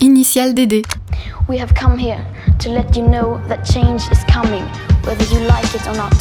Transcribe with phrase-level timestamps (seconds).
[0.00, 0.84] Initial DD.
[1.48, 2.24] We have come here
[2.60, 4.62] to let you know that change is coming,
[5.02, 6.14] whether you like it or not.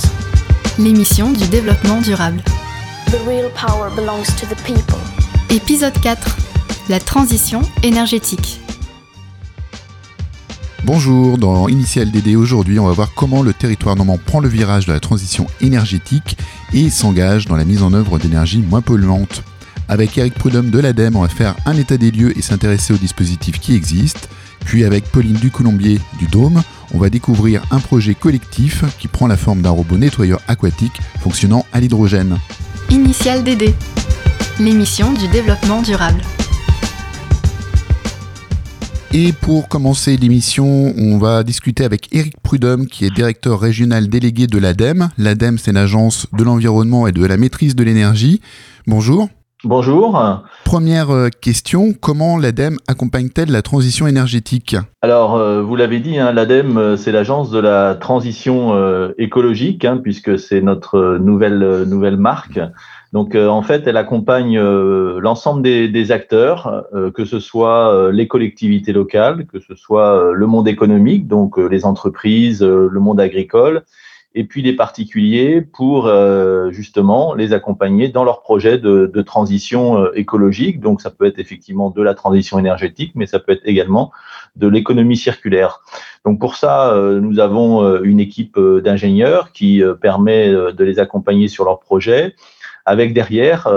[0.80, 2.42] L'émission du développement durable.
[3.12, 4.98] The real power belongs to the people.
[5.52, 6.38] Épisode 4.
[6.90, 8.60] La transition énergétique.
[10.84, 14.88] Bonjour, dans Initial DD aujourd'hui, on va voir comment le territoire normand prend le virage
[14.88, 16.36] de la transition énergétique
[16.74, 19.44] et s'engage dans la mise en œuvre d'énergies moins polluantes.
[19.90, 22.98] Avec Eric Prudhomme de l'ADEME, on va faire un état des lieux et s'intéresser aux
[22.98, 24.28] dispositifs qui existent.
[24.66, 26.62] Puis avec Pauline Ducoulombier du Dôme,
[26.94, 31.66] on va découvrir un projet collectif qui prend la forme d'un robot nettoyeur aquatique fonctionnant
[31.72, 32.38] à l'hydrogène.
[32.90, 33.74] Initial DD.
[34.60, 36.22] L'émission du développement durable.
[39.14, 44.48] Et pour commencer l'émission, on va discuter avec Eric Prudhomme, qui est directeur régional délégué
[44.48, 45.10] de l'ADEME.
[45.18, 48.42] L'ADEME, c'est l'agence de l'environnement et de la maîtrise de l'énergie.
[48.86, 49.30] Bonjour.
[49.64, 50.44] Bonjour.
[50.66, 54.76] Première euh, question, comment l'ADEME accompagne-t-elle la transition énergétique?
[55.02, 58.76] Alors, euh, vous l'avez dit, hein, l'ADEME, euh, c'est l'agence de la transition
[59.18, 62.60] écologique, hein, puisque c'est notre nouvelle, nouvelle marque.
[63.14, 69.48] Donc, en fait, elle accompagne l'ensemble des, des, acteurs, que ce soit les collectivités locales,
[69.48, 73.84] que ce soit le monde économique, donc les entreprises, le monde agricole,
[74.38, 79.98] et puis les particuliers pour euh, justement les accompagner dans leur projet de, de, transition
[79.98, 80.80] euh, écologique.
[80.80, 84.12] Donc ça peut être effectivement de la transition énergétique, mais ça peut être également
[84.56, 85.82] de l'économie circulaire.
[86.24, 91.66] Donc pour ça, euh, nous avons une équipe d'ingénieurs qui permet de les accompagner sur
[91.66, 92.36] leur projet
[92.86, 93.68] avec derrière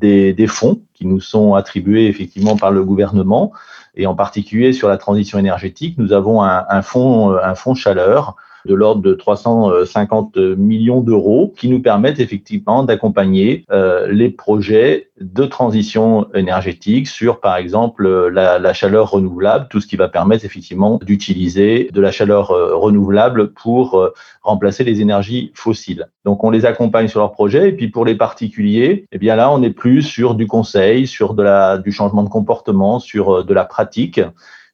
[0.00, 3.52] des, des, fonds qui nous sont attribués effectivement par le gouvernement
[3.96, 8.74] et en particulier sur la transition énergétique, nous avons un, un un fonds chaleur de
[8.74, 16.32] l'ordre de 350 millions d'euros qui nous permettent effectivement d'accompagner euh, les projets de transition
[16.34, 21.90] énergétique sur, par exemple, la, la, chaleur renouvelable, tout ce qui va permettre effectivement d'utiliser
[21.92, 26.08] de la chaleur euh, renouvelable pour euh, remplacer les énergies fossiles.
[26.24, 27.68] Donc, on les accompagne sur leurs projets.
[27.68, 31.34] Et puis, pour les particuliers, eh bien là, on est plus sur du conseil, sur
[31.34, 34.20] de la, du changement de comportement, sur de la pratique.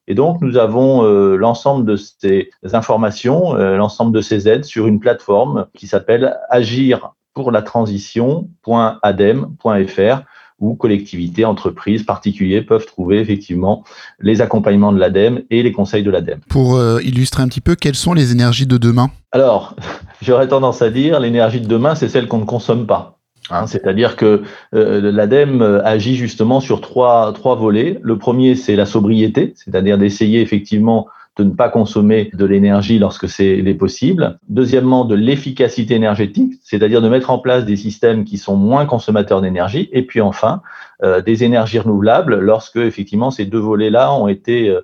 [0.07, 4.87] Et donc, nous avons euh, l'ensemble de ces informations, euh, l'ensemble de ces aides sur
[4.87, 10.23] une plateforme qui s'appelle agir pour la transition.adem.fr
[10.61, 13.83] où collectivités, entreprises, particuliers peuvent trouver effectivement
[14.21, 16.41] les accompagnements de l'ADEME et les conseils de l'ADEME.
[16.49, 19.11] Pour euh, illustrer un petit peu, quelles sont les énergies de demain?
[19.33, 19.75] Alors,
[20.23, 23.20] j'aurais tendance à dire, l'énergie de demain, c'est celle qu'on ne consomme pas.
[23.51, 24.43] Hein, c'est-à-dire que
[24.75, 27.99] euh, l'ADEME euh, agit justement sur trois, trois volets.
[28.03, 33.29] Le premier, c'est la sobriété, c'est-à-dire d'essayer effectivement de ne pas consommer de l'énergie lorsque
[33.29, 34.39] c'est possible.
[34.49, 39.41] Deuxièmement, de l'efficacité énergétique, c'est-à-dire de mettre en place des systèmes qui sont moins consommateurs
[39.41, 39.89] d'énergie.
[39.93, 40.61] Et puis enfin,
[41.03, 44.77] euh, des énergies renouvelables lorsque effectivement ces deux volets-là ont été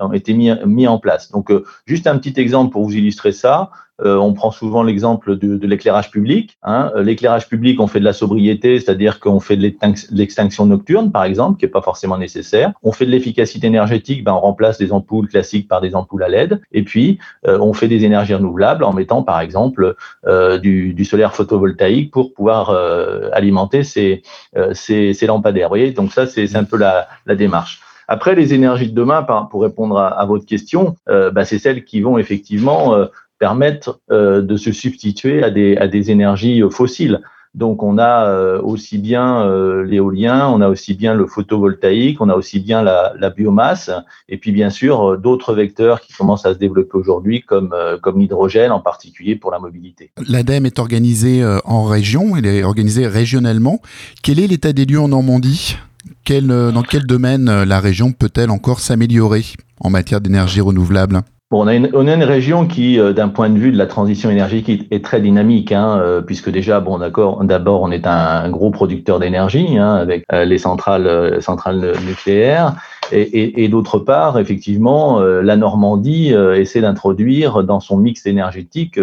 [0.00, 1.30] ont été mis, mis en place.
[1.30, 1.52] Donc,
[1.86, 3.70] juste un petit exemple pour vous illustrer ça.
[4.02, 6.58] Euh, on prend souvent l'exemple de, de l'éclairage public.
[6.64, 6.90] Hein.
[6.96, 9.72] Euh, l'éclairage public, on fait de la sobriété, c'est-à-dire qu'on fait de
[10.10, 12.72] l'extinction nocturne, par exemple, qui n'est pas forcément nécessaire.
[12.82, 16.28] On fait de l'efficacité énergétique, ben, on remplace des ampoules classiques par des ampoules à
[16.28, 16.60] LED.
[16.72, 19.94] Et puis, euh, on fait des énergies renouvelables en mettant, par exemple,
[20.62, 22.70] du, du, solaire photovoltaïque pour pouvoir
[23.32, 24.22] alimenter ces,
[24.72, 25.68] ces, ces, lampadaires.
[25.68, 27.80] Vous voyez, donc ça, c'est un peu la, la démarche.
[28.08, 31.84] Après, les énergies de demain, pour répondre à, à votre question, euh, bah, c'est celles
[31.84, 33.14] qui vont effectivement permettre
[34.10, 37.20] euh, de se substituer à des, à des énergies euh, fossiles.
[37.54, 39.46] Donc on a euh, aussi bien
[39.84, 43.92] l'éolien, on a aussi bien le photovoltaïque, on a aussi bien la, la biomasse,
[44.28, 47.72] et puis bien sûr d'autres vecteurs qui commencent à se développer aujourd'hui, comme,
[48.02, 50.10] comme l'hydrogène, en particulier pour la mobilité.
[50.28, 53.80] L'ADEME est organisée en région, elle est organisée régionalement.
[54.24, 55.76] Quel est l'état des lieux en Normandie?
[56.24, 59.44] Quel, Dans quel domaine la région peut-elle encore s'améliorer
[59.78, 61.22] en matière d'énergie renouvelable?
[61.58, 63.86] On, a une, on, a une, région qui, euh, d'un point de vue de la
[63.86, 68.50] transition énergétique, est, très dynamique, hein, euh, puisque déjà, bon, d'accord, d'abord, on est un,
[68.50, 72.74] gros producteur d'énergie hein, avec euh, les centrales, centrales nucléaires,
[73.12, 78.98] et, et, et d'autre part, effectivement, la Normandie essaie d'introduire dans son mix énergétique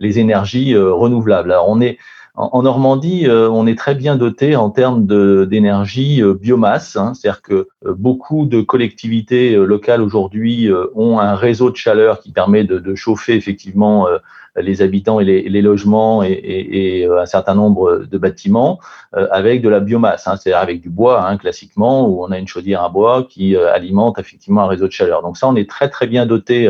[0.00, 1.52] les énergies renouvelables.
[1.52, 1.98] Alors, on est
[2.36, 5.06] en, Normandie, euh, on est très bien doté en termes
[5.46, 11.70] d'énergie euh, biomasse, hein, c'est-à-dire que euh, beaucoup de collectivités locales aujourd'hui ont un réseau
[11.70, 14.08] de chaleur qui permet de, de chauffer effectivement
[14.56, 18.80] les habitants et les, les logements et, et, et, un certain nombre de bâtiments
[19.12, 22.48] avec de la biomasse, hein, c'est-à-dire avec du bois hein, classiquement, où on a une
[22.48, 25.22] chaudière à bois qui alimente effectivement un réseau de chaleur.
[25.22, 26.68] Donc ça, on est très très bien doté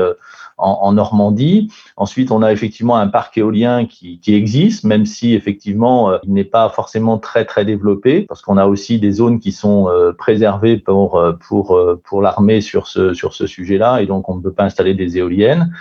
[0.58, 1.72] en, Normandie.
[1.96, 6.44] Ensuite, on a effectivement un parc éolien qui, qui existe, même si effectivement il n'est
[6.44, 11.22] pas forcément très très développé, parce qu'on a aussi des zones qui sont préservées pour
[11.46, 14.94] pour pour l'armée sur ce sur ce sujet-là, et donc on ne peut pas installer
[14.94, 15.72] des éoliennes.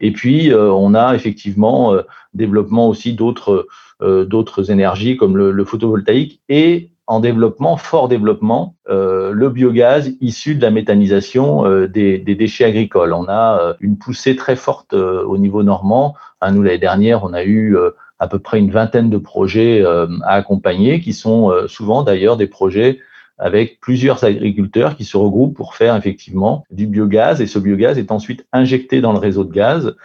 [0.00, 1.94] Et puis, on a effectivement
[2.34, 3.66] développement aussi d'autres
[4.00, 10.54] d'autres énergies comme le, le, photovoltaïque et en développement, fort développement, euh, le biogaz issu
[10.54, 13.12] de la méthanisation euh, des, déchets agricoles.
[13.12, 16.14] On a euh, une poussée très forte au niveau normand.
[16.40, 17.76] Hein, nous, l'année dernière, on a eu
[18.18, 23.00] à peu près une vingtaine de projets à accompagner, qui sont souvent d'ailleurs des projets
[23.38, 28.12] avec plusieurs agriculteurs qui se regroupent pour faire effectivement du biogaz et ce biogaz est
[28.12, 29.96] ensuite injecté dans le réseau de gaz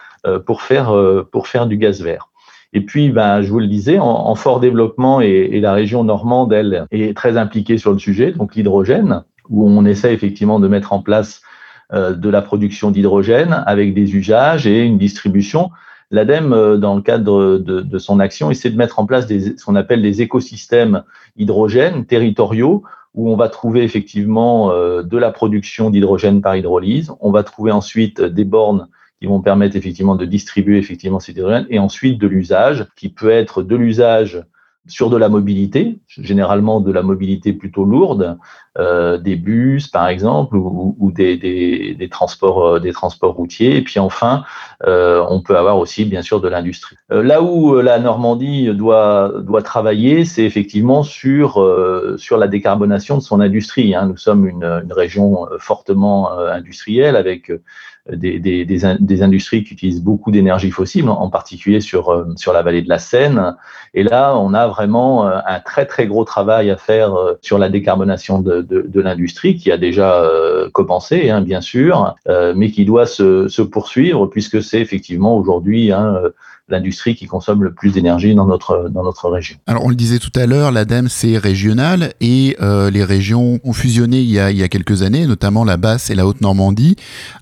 [0.45, 0.94] pour faire
[1.31, 2.29] pour faire du gaz vert.
[2.74, 6.86] Et puis, ben, je vous le disais, en, fort développement et, la région normande, elle,
[6.92, 11.02] est très impliquée sur le sujet, donc l'hydrogène, où on essaie effectivement de mettre en
[11.02, 11.42] place
[11.94, 15.72] euh, de la production d'hydrogène avec des usages et une distribution.
[16.12, 19.64] L'ADEME, euh, dans le cadre de, son action, essaie de mettre en place des, ce
[19.64, 21.04] qu'on appelle des écosystèmes
[21.38, 22.84] hydrogène territoriaux
[23.14, 27.14] où on va trouver effectivement euh, de la production d'hydrogène par hydrolyse.
[27.22, 31.68] On va trouver ensuite des bornes qui vont permettre effectivement de distribuer effectivement cet hydrogène
[31.69, 34.44] et ensuite de l'usage qui peut être de l'usage
[34.88, 38.38] sur de la mobilité, généralement de la mobilité plutôt lourde,
[38.78, 43.75] euh, des bus par exemple ou, des, des, des, transports euh, des transports routiers.
[43.75, 44.44] Et puis enfin,
[44.86, 46.96] euh, on peut avoir aussi bien sûr de l'industrie.
[47.12, 51.54] Euh, là où euh, la Normandie doit doit travailler, c'est effectivement sur
[52.18, 53.94] sur la décarbonation de son industrie.
[53.94, 54.08] Hein.
[54.08, 57.52] Nous sommes une, une région fortement industrielle avec
[58.12, 62.62] des, des, des, industries qui utilisent beaucoup d'énergie fossile, en particulier sur, euh, sur la
[62.62, 63.56] vallée de la Seine.
[63.94, 67.57] Et là, on a vraiment euh, un très très gros travail à faire euh, sur
[67.57, 70.24] la décarbonation de, de, de l'industrie qui a déjà
[70.74, 72.15] commencé, hein, bien sûr,
[72.56, 76.21] mais qui doit se, se poursuivre puisque c'est effectivement aujourd'hui hein,
[76.69, 79.58] l'industrie qui consomme le plus d'énergie dans notre, dans notre région.
[79.68, 83.74] Alors on le disait tout à l'heure, l'ADEME c'est régional et euh, les régions ont
[83.74, 86.96] fusionné il y, a, il y a quelques années, notamment la Basse et la Haute-Normandie.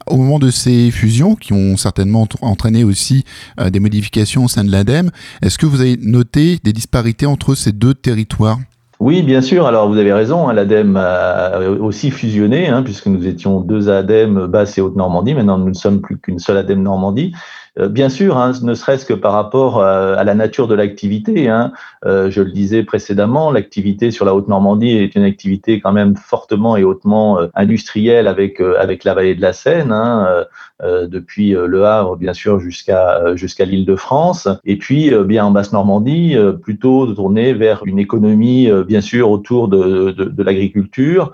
[0.08, 3.24] Au moment de ces fusions, qui ont certainement entraîné aussi
[3.60, 5.10] euh, des modifications au sein de l'ADEME,
[5.42, 8.60] est-ce que vous avez noté des disparités entre ces deux territoires?
[9.00, 9.66] Oui, bien sûr.
[9.66, 10.48] Alors, vous avez raison.
[10.48, 15.34] Hein, L'ADEME a aussi fusionné, hein, puisque nous étions deux ADEME, Basse et Haute-Normandie.
[15.34, 17.34] Maintenant, nous ne sommes plus qu'une seule ADEME Normandie.
[17.78, 21.50] Euh, bien sûr, hein, ne serait-ce que par rapport euh, à, la nature de l'activité.
[21.50, 21.74] Hein,
[22.06, 26.78] euh, je le disais précédemment, l'activité sur la Haute-Normandie est une activité quand même fortement
[26.78, 30.46] et hautement industrielle avec avec la vallée de la Seine, hein,
[30.82, 37.14] depuis Le Havre bien sûr jusqu'à jusqu'à l'Île-de-France, et puis bien en Basse-Normandie, plutôt de
[37.14, 41.32] tourner vers une économie bien sûr autour de, de, de l'agriculture,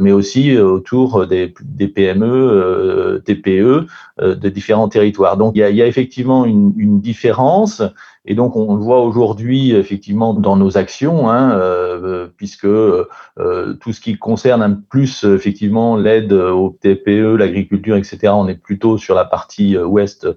[0.00, 3.86] mais aussi autour des, des PME, TPE
[4.20, 5.36] de différents territoires.
[5.36, 7.82] Donc il y a, il a effectivement une, différence,
[8.24, 13.08] et donc on le voit aujourd'hui effectivement dans nos actions, hein, euh, puisque euh,
[13.80, 19.14] tout ce qui concerne plus effectivement l'aide au TPE, l'agriculture, etc., on est plutôt sur
[19.14, 20.28] la partie euh, ouest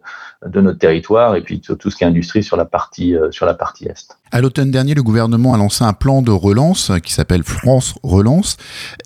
[0.45, 3.53] de notre territoire, et puis tout ce qui est industrie sur la partie sur la
[3.53, 4.17] partie est.
[4.31, 8.57] À l'automne dernier, le gouvernement a lancé un plan de relance qui s'appelle France Relance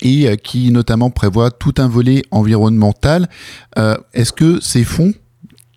[0.01, 3.27] et qui notamment prévoit tout un volet environnemental.
[4.13, 5.13] Est-ce que ces fonds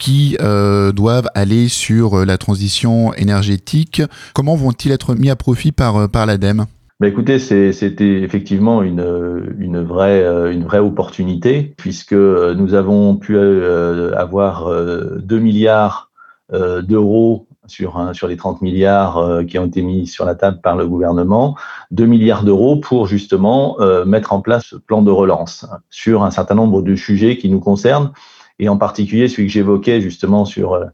[0.03, 4.03] qui euh, doivent aller sur euh, la transition énergétique.
[4.35, 6.65] Comment vont-ils être mis à profit par, euh, l'ADEME?
[6.99, 14.71] Bah écoutez, c'était effectivement une, une, vraie, une vraie opportunité puisque nous avons pu avoir
[15.19, 16.13] 2 milliards
[16.53, 20.87] d'euros sur, sur les 30 milliards qui ont été mis sur la table par le
[20.87, 21.57] gouvernement,
[21.91, 26.55] 2 milliards d'euros pour justement mettre en place ce plan de relance sur un certain
[26.55, 28.13] nombre de sujets qui nous concernent
[28.59, 30.85] et en particulier celui que j'évoquais justement sur euh,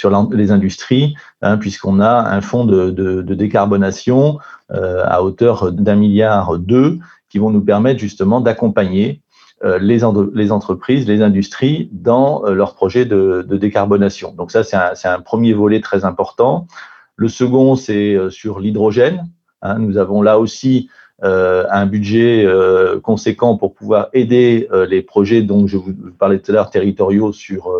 [0.00, 4.38] sur les industries, hein, puisqu'on a un fonds de, de, décarbonation
[4.70, 6.98] euh, à hauteur d'un milliard deux
[7.28, 9.20] qui vont nous permettre justement d'accompagner
[9.62, 14.32] euh, les, entreprises, les industries dans euh, leurs projets de, décarbonation.
[14.32, 16.66] Donc ça, c'est un, premier volet très important.
[17.16, 19.28] Le second, c'est sur l'hydrogène.
[19.60, 20.88] Hein, nous avons là aussi
[21.22, 26.50] un budget euh, conséquent pour pouvoir aider euh, les projets dont je vous parlais tout
[26.50, 27.72] à l'heure territoriaux sur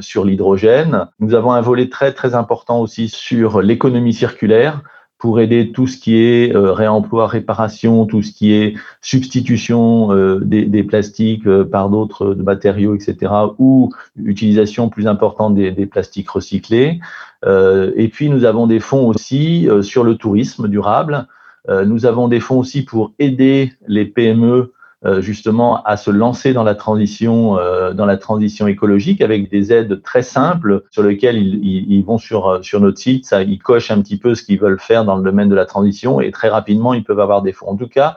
[0.00, 1.06] sur l'hydrogène.
[1.18, 4.82] Nous avons un volet très très important aussi sur l'économie circulaire
[5.16, 10.82] pour aider tout ce qui est réemploi, réparation, tout ce qui est substitution des, des,
[10.82, 13.90] plastiques par d'autres matériaux, etc., ou
[14.22, 17.00] utilisation plus importante des, des plastiques recyclés.
[17.46, 21.37] et puis nous avons des fonds aussi sur le tourisme durable, euh,
[21.68, 24.72] nous avons des fonds aussi pour aider les PME
[25.06, 29.72] euh, justement à se lancer dans la transition, euh, dans la transition écologique avec des
[29.72, 33.92] aides très simples sur lesquelles ils, ils, vont sur sur notre site, ça, ils cochent
[33.92, 36.48] un petit peu ce qu'ils veulent faire dans le domaine de la transition et très
[36.48, 37.68] rapidement ils peuvent avoir des fonds.
[37.68, 38.16] En tout cas,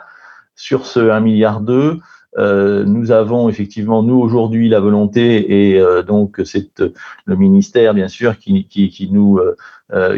[0.55, 1.99] sur ce 1 milliard 2,
[2.37, 6.93] euh, nous avons effectivement, nous aujourd'hui, la volonté, et euh, donc c'est euh,
[7.25, 8.53] le ministère, bien sûr, qui,
[9.11, 9.39] nous,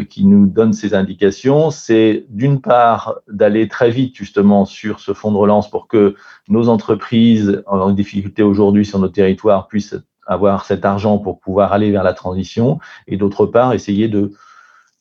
[0.08, 5.32] qui nous donne ces indications, c'est d'une part d'aller très vite justement sur ce fonds
[5.32, 6.14] de relance pour que
[6.48, 11.90] nos entreprises en difficulté aujourd'hui sur nos territoires puissent avoir cet argent pour pouvoir aller
[11.90, 12.78] vers la transition,
[13.08, 14.32] et d'autre part, essayer de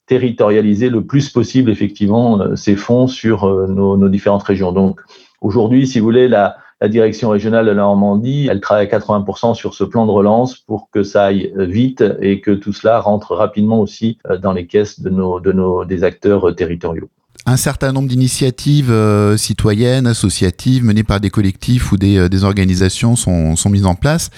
[0.08, 4.74] territorialiser le plus possible effectivement ces fonds sur nos différentes régions.
[4.74, 5.00] Donc
[5.40, 9.56] aujourd'hui, si vous voulez, la, la direction régionale de la Normandie, elle travaille à 80%
[9.56, 13.36] sur ce plan de relance pour que ça aille vite et que tout cela rentre
[13.36, 17.10] rapidement aussi euh, dans les caisses de nos, de nos, des acteurs euh, territoriaux
[17.46, 23.58] un certain nombre d'initiatives euh, citoyennes, associatives, menées par des collectifs ou des, organisations sont,
[23.58, 24.30] sont, mises en place.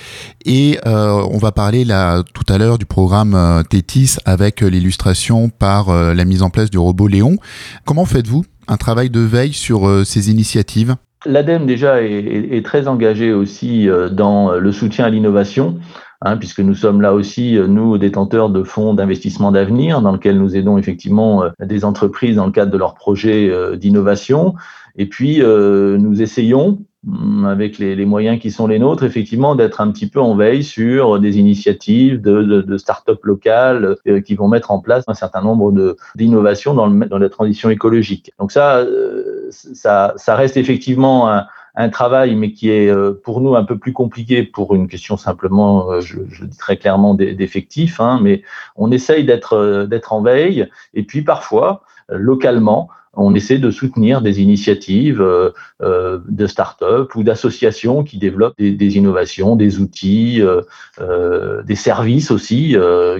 [0.43, 6.25] Et on va parler là tout à l'heure du programme Tétis avec l'illustration par la
[6.25, 7.37] mise en place du robot Léon.
[7.85, 10.95] Comment faites-vous un travail de veille sur ces initiatives?
[11.25, 15.79] L'ADEME déjà est, très engagé aussi euh, dans le soutien à l'innovation,
[16.22, 20.38] hein, puisque nous sommes là aussi, euh, nous, détenteurs de fonds d'investissement d'avenir, dans lesquels
[20.38, 24.55] nous aidons effectivement euh, des entreprises dans le cadre de leurs projets d'innovation.
[24.97, 29.91] Et puis, nous essayons, hum, avec les, moyens qui sont les nôtres, effectivement, d'être un
[29.91, 34.71] petit peu en veille sur des initiatives de, de, de start-up locales qui vont mettre
[34.71, 38.31] en place un certain nombre d'innovations dans, dans la transition écologique.
[38.39, 38.85] Donc ça,
[39.49, 43.77] ça, ça, reste effectivement un, un, travail, mais qui est euh, pour nous un peu
[43.77, 47.99] plus compliqué pour une question simplement, euh, je, je dis très clairement, d'effectifs.
[47.99, 48.43] Hein, mais
[48.75, 50.67] on essaye d'être euh, d'être en veille.
[50.93, 58.03] Et puis parfois, localement, on essaie de soutenir des initiatives euh, de start-up ou d'associations
[58.03, 62.75] qui développent des, des, innovations, des outils, euh, des services aussi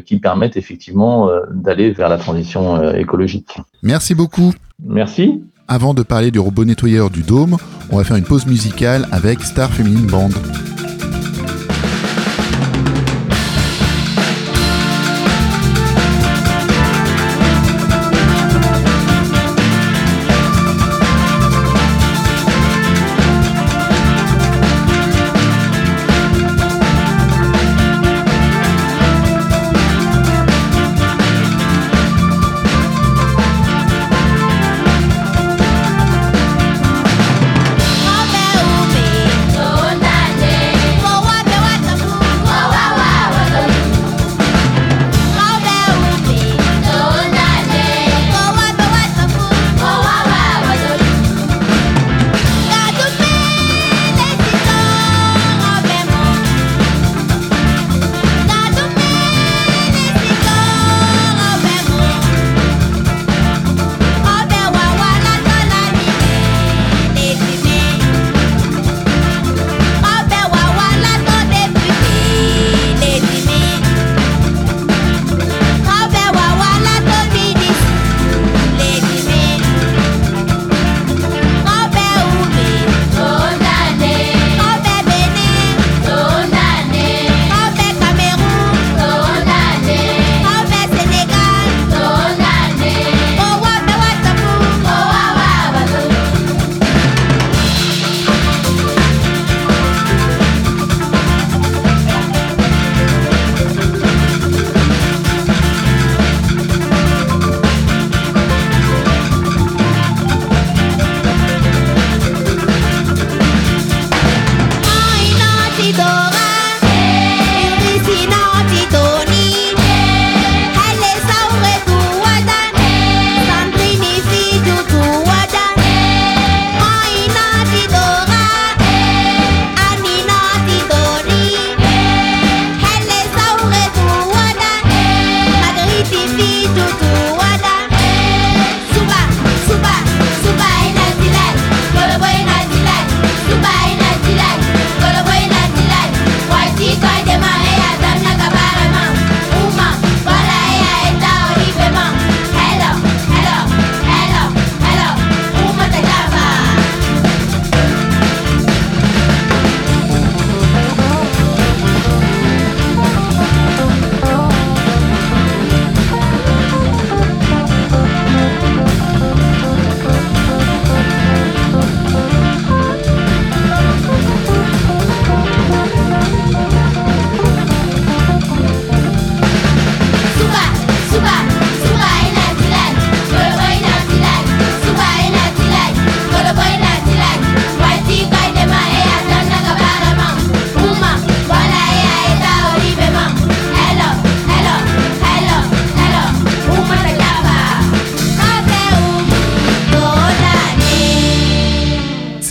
[0.06, 3.58] qui permettent effectivement d'aller vers la transition écologique.
[3.84, 4.54] Merci beaucoup.
[4.84, 5.42] Merci.
[5.68, 7.58] Avant de parler du robot nettoyeur du dôme,
[7.90, 10.30] on va faire une pause musicale avec Star Feminine Band.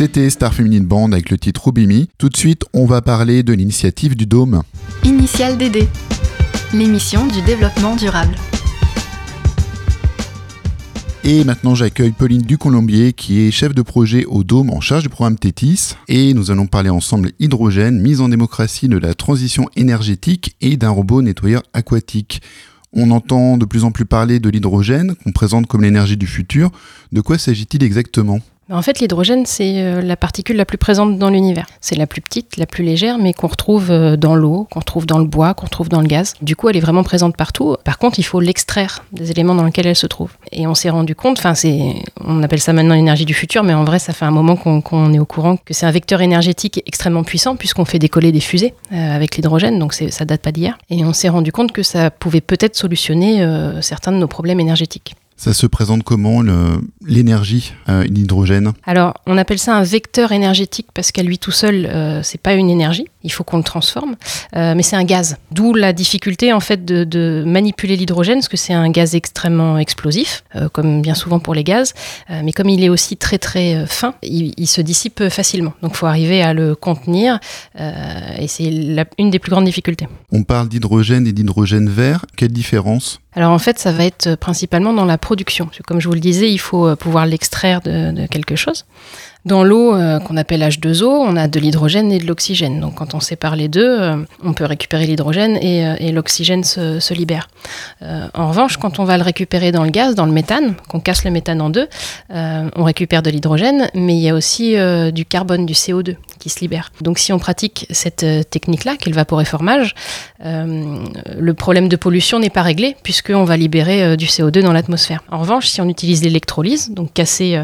[0.04, 2.10] C'était Star Feminine Band avec le titre Rubimi.
[2.18, 4.60] Tout de suite, on va parler de l'initiative du Dôme.
[5.02, 5.88] Initial DD,
[6.74, 8.34] l'émission du développement durable.
[11.24, 15.08] Et maintenant, j'accueille Pauline Ducolombier, qui est chef de projet au Dôme en charge du
[15.08, 15.94] programme TETIS.
[16.08, 20.90] Et nous allons parler ensemble hydrogène, mise en démocratie de la transition énergétique et d'un
[20.90, 22.42] robot nettoyeur aquatique.
[22.92, 26.70] On entend de plus en plus parler de l'hydrogène, qu'on présente comme l'énergie du futur.
[27.10, 28.40] De quoi s'agit-il exactement?
[28.70, 31.66] En fait, l'hydrogène, c'est euh, la particule la plus présente dans l'univers.
[31.80, 35.04] C'est la plus petite, la plus légère, mais qu'on retrouve euh, dans l'eau, qu'on retrouve
[35.04, 36.32] dans le bois, qu'on retrouve dans le gaz.
[36.40, 37.76] Du coup, elle est vraiment présente partout.
[37.84, 40.30] Par contre, il faut l'extraire des éléments dans lesquels elle se trouve.
[40.50, 41.52] Et on s'est rendu compte, enfin,
[42.24, 45.12] on appelle ça maintenant l'énergie du futur, mais en vrai, ça fait un moment qu'on,
[45.12, 48.74] est au courant que c'est un vecteur énergétique extrêmement puissant puisqu'on fait décoller des fusées
[48.92, 50.78] euh, avec l'hydrogène, donc ça date pas d'hier.
[50.88, 53.46] Et on s'est rendu compte que ça pouvait peut-être solutionner
[53.80, 55.14] certains de nos problèmes énergétiques.
[55.36, 56.42] Ça se présente comment
[57.04, 61.86] l'énergie, euh, l'hydrogène Alors, on appelle ça un vecteur énergétique parce qu'à lui tout seul,
[61.86, 63.06] euh, c'est pas une énergie.
[63.22, 64.16] Il faut qu'on le transforme,
[64.56, 65.36] euh, mais c'est un gaz.
[65.50, 70.44] D'où la difficulté en fait de, manipuler l'hydrogène, parce que c'est un gaz extrêmement explosif,
[70.56, 71.94] euh, comme bien souvent pour les gaz.
[72.28, 75.72] mais comme il est aussi très très fin, il, se dissipe facilement.
[75.82, 77.38] Donc, il faut arriver à le contenir,
[77.78, 78.64] et c'est
[79.18, 80.08] une des plus grandes difficultés.
[80.32, 82.26] On parle d'hydrogène et d'hydrogène vert.
[82.36, 83.20] Quelle différence?
[83.36, 85.68] Alors en fait, ça va être principalement dans la production.
[85.86, 88.84] Comme je vous le disais, il faut euh, pouvoir l'extraire de, quelque chose.
[89.44, 92.80] Dans l'eau euh, qu'on appelle H2O, on a de l'hydrogène et de l'oxygène.
[92.80, 97.48] Donc quand on sépare les deux, euh, on peut récupérer l'hydrogène et, l'oxygène se, libère.
[98.00, 101.24] en revanche, quand on va le récupérer dans le gaz, dans le méthane, qu'on casse
[101.24, 101.88] le méthane en deux,
[102.30, 104.76] on récupère de l'hydrogène, mais il y a aussi
[105.12, 106.92] du carbone, du CO2 qui se libère.
[107.00, 109.94] Donc si on pratique cette technique-là, qui est le vaporéformage,
[110.40, 115.22] le problème de pollution n'est pas réglé puisqu'on va libérer du CO2 dans l'atmosphère.
[115.30, 117.60] En revanche, si on utilise l'électrolyse, donc casser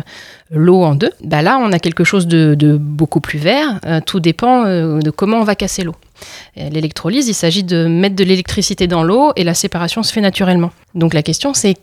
[0.50, 3.80] l'eau en deux, bah là on a quelque chose de, beaucoup plus vert.
[3.86, 5.94] Euh, tout dépend euh, de comment on va casser l'eau.
[6.56, 10.70] L'électrolyse, il s'agit de mettre de l'électricité dans l'eau et la séparation se fait naturellement.
[10.94, 11.76] Donc la question c'est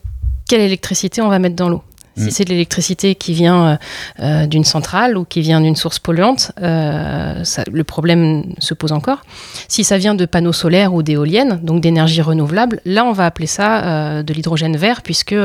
[0.47, 1.81] quelle électricité on va mettre dans l'eau?
[2.17, 2.31] Si mm.
[2.31, 3.77] c'est de l'électricité qui vient euh,
[4.19, 9.21] euh, d'une centrale ou qui vient d'une source polluante, euh, le problème se pose encore.
[9.67, 13.47] Si ça vient de panneaux solaires ou d'éoliennes, donc d'énergie renouvelable, là on va appeler
[13.47, 15.35] ça de l'hydrogène vert puisque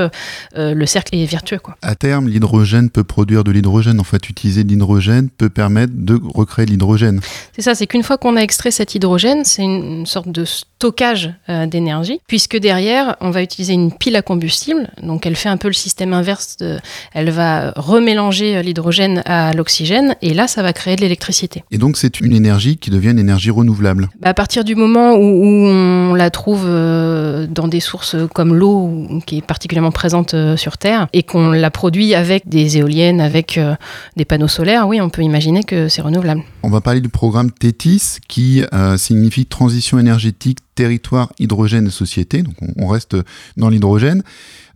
[0.55, 1.59] le cercle est vertueux.
[1.59, 1.77] Quoi.
[1.83, 4.01] À terme, l'hydrogène peut produire de l'hydrogène.
[4.01, 7.21] En fait, utiliser de l'hydrogène peut permettre de recréer de l'hydrogène.
[7.55, 11.33] C'est ça, c'est qu'une fois qu'on a extrait cet hydrogène, c'est une sorte de stockage
[11.49, 14.91] d'énergie puisque derrière, on va utiliser une pile à combustible.
[15.03, 16.57] Donc elle fait un peu le système inverse
[17.13, 21.65] elle va remélanger euh, l'hydrogène à l'oxygène et là, ça va créer de l'électricité.
[21.71, 25.15] Et donc, c'est une énergie qui devient une énergie renouvelable bah, À partir du moment
[25.15, 30.57] où, on la trouve euh, dans des sources comme l'eau, qui est particulièrement présente euh,
[30.57, 33.59] sur Terre, et qu'on la produit avec des éoliennes, avec
[34.17, 36.43] des panneaux solaires, oui, on peut imaginer que c'est renouvelable.
[36.63, 38.63] On va parler du programme TETIS qui
[38.97, 42.43] signifie Transition énergétique, territoire, hydrogène société.
[42.43, 43.17] Donc on reste
[43.57, 44.23] dans l'hydrogène.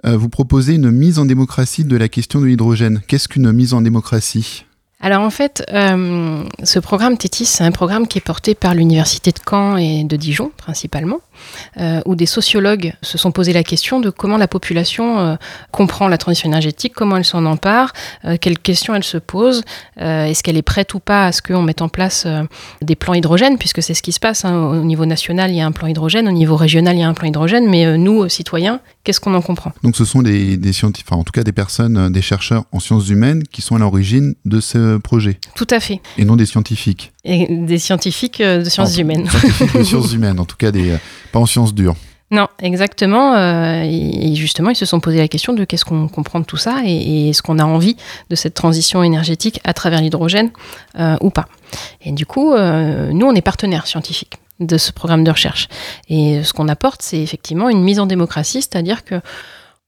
[0.05, 3.01] Euh, vous proposez une mise en démocratie de la question de l'hydrogène.
[3.09, 4.66] Qu'est-ce qu'une mise en démocratie?
[4.99, 9.31] Alors en fait, euh, ce programme TETIS, c'est un programme qui est porté par l'université
[9.31, 11.21] de Caen et de Dijon principalement,
[11.79, 15.37] euh, où des sociologues se sont posé la question de comment la population euh,
[15.71, 17.93] comprend la transition énergétique, comment elle s'en empare,
[18.41, 19.63] quelles questions elle se pose,
[19.99, 22.27] est-ce qu'elle est prête ou pas à ce qu'on mette en place
[22.81, 24.45] des plans hydrogène, puisque c'est ce qui se passe.
[24.45, 27.03] Hein, au niveau national, il y a un plan hydrogène, au niveau régional, il y
[27.03, 29.73] a un plan hydrogène, mais nous, citoyens, qu'est-ce qu'on en comprend?
[29.83, 33.43] Donc ce sont des, scientifiques, en tout cas des personnes, des chercheurs en sciences humaines
[33.45, 35.39] qui sont à l'origine de ce projet.
[35.55, 36.01] Tout à fait.
[36.19, 37.13] Et non des scientifiques.
[37.25, 39.29] Et des scientifiques euh, de sciences humaines.
[39.29, 40.99] Scientifiques de sciences humaines, en tout cas des, euh,
[41.33, 41.97] pas en sciences dures.
[42.31, 43.35] Non, exactement.
[43.35, 46.57] Euh, et justement, ils se sont posé la question de qu'est-ce qu'on comprend de tout
[46.57, 47.97] ça et, est-ce qu'on a envie
[48.31, 50.51] de cette transition énergétique à travers l'hydrogène
[51.21, 51.47] ou pas.
[52.03, 55.69] Et du coup, nous, on est partenaires scientifiques de ce programme de recherche.
[56.09, 59.21] Et ce qu'on apporte, c'est effectivement une mise en démocratie, c'est-à-dire que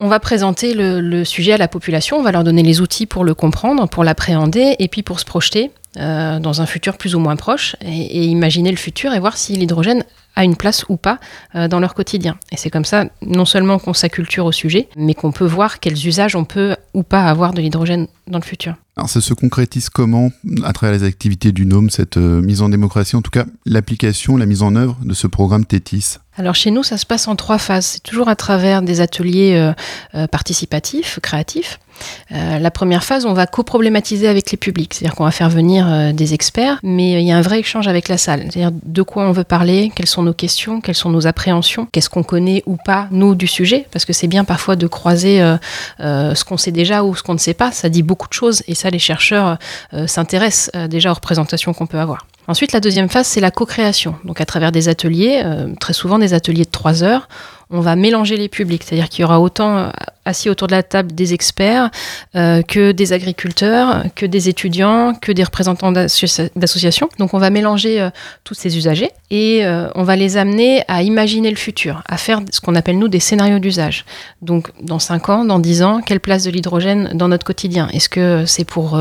[0.00, 3.24] on va présenter le, sujet à la population, on va leur donner les outils pour
[3.24, 7.18] le comprendre, pour l'appréhender et puis pour se projeter euh, dans un futur plus ou
[7.18, 10.04] moins proche et, imaginer le futur et voir si l'hydrogène
[10.36, 11.18] a une place ou pas
[11.56, 12.38] euh, dans leur quotidien.
[12.52, 16.06] Et c'est comme ça, non seulement qu'on s'acculture au sujet, mais qu'on peut voir quels
[16.06, 18.76] usages on peut ou pas avoir de l'hydrogène dans le futur.
[18.96, 20.30] Alors ça se concrétise comment
[20.62, 24.36] à travers les activités du NOM, cette euh, mise en démocratie, en tout cas l'application,
[24.36, 27.34] la mise en œuvre de ce programme TETIS Alors chez nous, ça se passe en
[27.34, 27.86] trois phases.
[27.86, 29.72] C'est toujours à travers des ateliers euh,
[30.14, 31.80] euh, participatifs, créatifs.
[32.30, 36.14] Euh, la première phase, on va co-problématiser avec les publics, c'est-à-dire qu'on va faire venir
[36.14, 39.26] des experts, mais il y a un vrai échange avec la salle, c'est-à-dire de quoi
[39.26, 42.76] on veut parler, quelles sont nos questions, quelles sont nos appréhensions, qu'est-ce qu'on connaît ou
[42.76, 45.40] pas, nous, du sujet, parce que c'est bien parfois de croiser
[45.98, 48.62] ce qu'on sait déjà ou ce qu'on ne sait pas, ça dit beaucoup de choses,
[48.68, 49.58] et ça, les chercheurs
[50.06, 52.28] s'intéressent déjà aux représentations qu'on peut avoir.
[52.48, 54.14] Ensuite, la deuxième phase, c'est la co-création.
[54.24, 57.28] Donc à travers des ateliers, euh, très souvent des ateliers de trois heures,
[57.70, 59.90] on va mélanger les publics, c'est-à-dire qu'il y aura autant euh,
[60.28, 61.90] assis autour de la table des experts
[62.36, 67.08] euh, que des agriculteurs, que des étudiants, que des représentants d'associations.
[67.18, 68.10] Donc on va mélanger euh,
[68.44, 69.64] tous ces usagers et
[69.94, 73.20] on va les amener à imaginer le futur, à faire ce qu'on appelle nous des
[73.20, 74.06] scénarios d'usage.
[74.40, 77.88] Donc dans 5 ans, dans 10 ans, quelle place de l'hydrogène dans notre quotidien?
[77.92, 78.98] Est-ce que c'est pour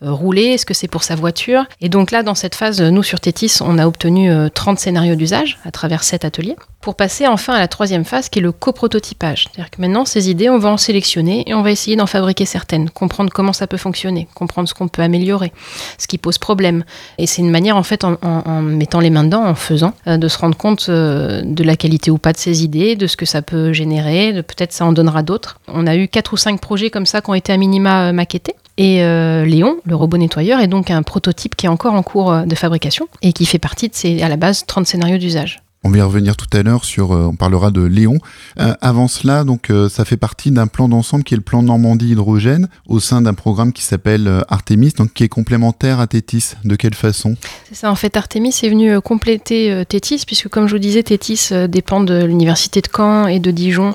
[0.00, 0.44] rouler?
[0.44, 1.66] Est-ce que c'est pour sa voiture?
[1.82, 5.58] Et donc là, dans cette phase, nous sur Tétis, on a obtenu 30 scénarios d'usage
[5.64, 9.48] à travers cet atelier pour passer enfin à la troisième phase qui est le coprototypage.
[9.48, 12.90] C'est-à-dire que maintenant, ces idées, on va sélectionner et on va essayer d'en fabriquer certaines,
[12.90, 15.52] comprendre comment ça peut fonctionner, comprendre ce qu'on peut améliorer,
[15.98, 16.84] ce qui pose problème.
[17.18, 18.16] Et c'est une manière, en fait, en,
[18.62, 22.10] mettant les mains dedans, en faisant, euh, de se rendre compte euh, de la qualité
[22.10, 24.92] ou pas de ces idées, de ce que ça peut générer, de peut-être ça en
[24.92, 25.60] donnera d'autres.
[25.68, 28.12] On a eu quatre ou cinq projets comme ça qui ont été à minima euh,
[28.12, 28.56] maquettés.
[28.78, 28.98] Et
[29.46, 33.08] Léon, le robot nettoyeur, est donc un prototype qui est encore en cours de fabrication
[33.22, 35.62] et qui fait partie de ces, à la base, 30 scénarios d'usage.
[35.86, 38.18] On va y revenir tout à l'heure sur, euh, on parlera de Léon.
[38.58, 41.62] Euh, avant cela, donc, euh, ça fait partie d'un plan d'ensemble qui est le plan
[41.62, 46.54] Normandie hydrogène au sein d'un programme qui s'appelle Artemis, donc qui est complémentaire à Tétis.
[46.64, 47.36] De quelle façon?
[47.68, 51.50] C'est ça, en fait, Artemis est venu compléter Tétis, puisque comme je vous disais, Tétis
[51.68, 53.94] dépend de l'université de Caen et de Dijon,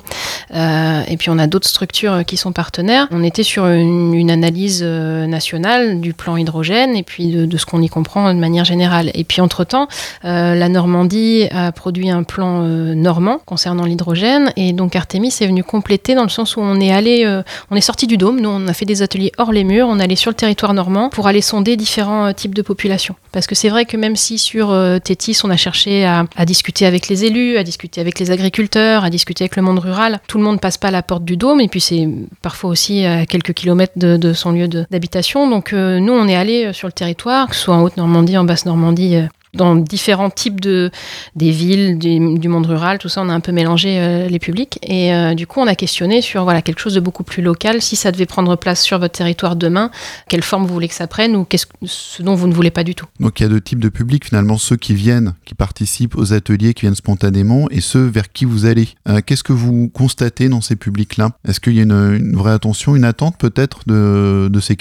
[0.54, 3.06] et puis on a d'autres structures qui sont partenaires.
[3.10, 7.82] On était sur une, analyse nationale du plan hydrogène et puis de, de ce qu'on
[7.82, 9.10] y comprend de manière générale.
[9.14, 9.88] Et puis entre-temps,
[10.22, 15.64] la Normandie a produit un plan euh, normand concernant l'hydrogène et donc Artemis est venu
[15.64, 17.42] compléter dans le sens où on est allé, euh,
[17.72, 19.98] on est sorti du dôme, nous on a fait des ateliers hors les murs, on
[19.98, 23.16] allé sur le territoire normand pour aller sonder différents euh, types de populations.
[23.32, 27.08] Parce que c'est vrai que même si sur Tétis on a cherché à, discuter avec
[27.08, 30.44] les élus, à discuter avec les agriculteurs, à discuter avec le monde rural, tout le
[30.44, 32.08] monde passe pas à la porte du dôme et puis c'est
[32.42, 35.50] parfois aussi à quelques kilomètres de, son lieu d'habitation.
[35.50, 39.16] Donc nous on est allé sur le territoire, que ce soit en Haute-Normandie, en Basse-Normandie,
[39.54, 40.90] dans différents types de
[41.36, 44.78] des villes, du, monde rural, tout ça, on a un peu mélangé euh, les publics.
[44.82, 47.82] Et euh, du coup, on a questionné sur voilà quelque chose de beaucoup plus local.
[47.82, 49.90] Si ça devait prendre place sur votre territoire demain,
[50.28, 52.84] quelle forme vous voulez que ça prenne ou qu'est-ce ce dont vous ne voulez pas
[52.84, 53.06] du tout?
[53.20, 56.32] Donc il y a deux types de publics finalement, ceux qui viennent, qui participent aux
[56.32, 58.88] ateliers, qui viennent spontanément, et ceux vers qui vous allez.
[59.08, 61.32] Euh, qu'est-ce que vous constatez dans ces publics-là?
[61.46, 63.80] Est-ce qu'il y a une, vraie attention, une attente peut-être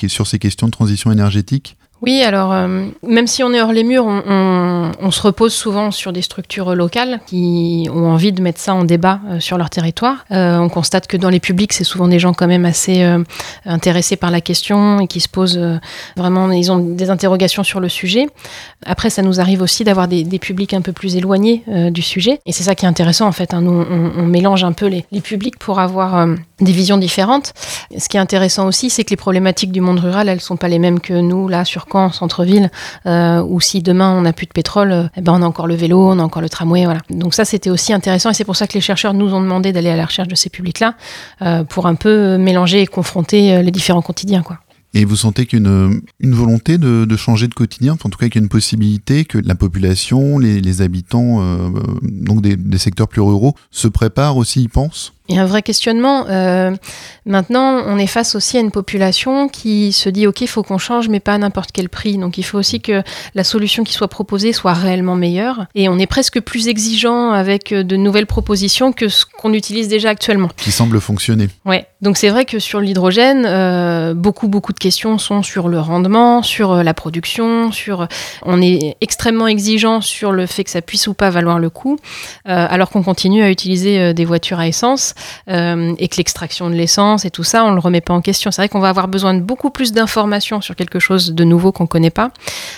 [0.08, 1.76] sur ces questions de transition énergétique?
[2.02, 6.14] Oui, alors euh, même si on est hors les murs, on, se repose souvent sur
[6.14, 10.26] des structures locales qui ont envie de mettre ça en débat euh, sur leur territoire.
[10.32, 13.06] Euh, on constate que dans les publics, c'est souvent des gens quand même assez
[13.66, 15.62] intéressés par la question et qui se posent
[16.16, 18.28] vraiment, ils ont des interrogations sur le sujet.
[18.86, 22.40] Après, ça nous arrive aussi d'avoir des, publics un peu plus éloignés du sujet.
[22.46, 23.54] Et c'est ça qui est intéressant en fait.
[23.54, 23.62] Hein.
[23.62, 26.26] Nous, on, mélange un peu les, les publics pour avoir
[26.62, 27.54] des visions différentes.
[27.98, 30.68] Ce qui est intéressant aussi, c'est que les problématiques du monde rural, elles sont pas
[30.68, 32.72] les mêmes que nous là sur Caen, centre-ville,
[33.06, 35.68] euh, ou si demain on n'a plus de pétrole, euh, eh ben on a encore
[35.68, 37.02] le vélo, on a encore le tramway, voilà.
[37.10, 39.72] Donc ça, c'était aussi intéressant et c'est pour ça que les chercheurs nous ont demandé
[39.72, 40.96] d'aller à la recherche de ces publics-là
[41.42, 44.58] euh, pour un peu mélanger et confronter les différents quotidiens, quoi.
[44.94, 48.18] Et vous sentez qu'il y a une, une volonté de, changer de quotidien, en tout
[48.18, 51.70] cas qu'il y a une possibilité que la population, les, habitants euh,
[52.04, 55.14] donc des, des, secteurs plus ruraux se préparent aussi, y pensent?
[55.30, 56.26] Il y a un vrai questionnement.
[56.28, 56.76] Euh,
[57.26, 60.78] maintenant, on est face aussi à une population qui se dit ok, il faut qu'on
[60.78, 62.18] change, mais pas à n'importe quel prix.
[62.18, 63.04] Donc, il faut aussi que
[63.36, 65.68] la solution qui soit proposée soit réellement meilleure.
[65.76, 70.10] Et on est presque plus exigeant avec de nouvelles propositions que ce qu'on utilise déjà
[70.10, 70.50] actuellement.
[70.58, 71.48] Qui semble fonctionner.
[71.66, 71.86] Ouais.
[72.02, 76.42] Donc, c'est vrai que sur l'hydrogène, euh, beaucoup beaucoup de questions sont sur le rendement,
[76.42, 78.08] sur euh, la production, sur.
[78.44, 81.98] On est extrêmement exigeant sur le fait que ça puisse ou pas valoir le coup,
[82.48, 85.11] euh, alors qu'on continue à utiliser des voitures à essence.
[85.50, 88.22] Euh, et que l'extraction de l'essence et tout ça, on ne le remet pas en
[88.22, 88.52] question.
[88.52, 91.72] C'est vrai qu'on va avoir besoin de beaucoup plus d'informations sur quelque chose de nouveau
[91.72, 92.32] qu'on ne connaît pas,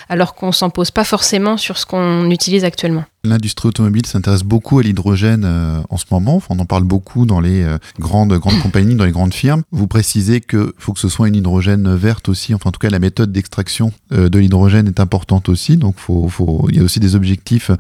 [0.10, 3.04] alors qu'on s'en pose pas forcément sur ce qu'on utilise actuellement.
[3.26, 6.42] L'industrie automobile s'intéresse beaucoup à l'hydrogène euh, en ce moment.
[6.50, 9.64] on en parle beaucoup dans les euh, grandes, grandes compagnies, dans les grandes firmes.
[9.72, 12.54] Vous précisez qu'il faut que ce soit une hydrogène verte aussi.
[12.54, 15.78] Enfin, en tout cas, la méthode d'extraction de l'hydrogène est importante aussi.
[15.78, 17.72] Donc, faut, faut, il y a aussi des objectifs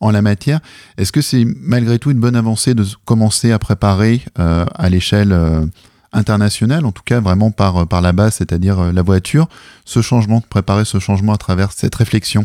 [0.00, 0.60] en la matière.
[0.98, 5.32] Est-ce que c'est malgré tout une bonne avancée de commencer à préparer euh, à l'échelle
[5.32, 5.64] euh,
[6.12, 9.48] internationale, en tout cas vraiment par, par la base, c'est-à-dire euh, la voiture,
[9.84, 12.44] ce changement, préparer ce changement à travers cette réflexion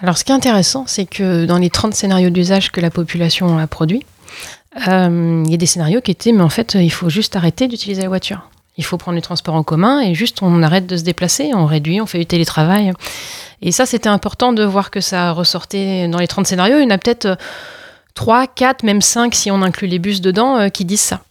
[0.00, 3.58] Alors, ce qui est intéressant, c'est que dans les 30 scénarios d'usage que la population
[3.58, 4.04] a produits,
[4.88, 7.66] euh, il y a des scénarios qui étaient, mais en fait, il faut juste arrêter
[7.66, 8.50] d'utiliser la voiture.
[8.76, 11.64] Il faut prendre les transports en commun et juste on arrête de se déplacer, on
[11.64, 12.92] réduit, on fait du télétravail.
[13.62, 16.76] Et ça, c'était important de voir que ça ressortait dans les 30 scénarios.
[16.78, 17.38] Il y en a peut-être
[18.12, 21.22] 3, 4, même 5 si on inclut les bus dedans euh, qui disent ça.